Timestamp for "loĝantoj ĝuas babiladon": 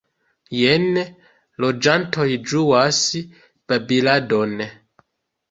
1.65-4.67